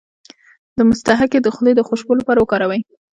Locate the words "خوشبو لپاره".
1.87-2.39